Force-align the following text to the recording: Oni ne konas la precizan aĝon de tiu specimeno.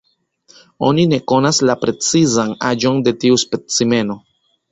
Oni 0.87 1.03
ne 1.09 1.19
konas 1.31 1.59
la 1.71 1.75
precizan 1.83 2.55
aĝon 2.71 2.99
de 3.09 3.15
tiu 3.25 3.39
specimeno. 3.45 4.19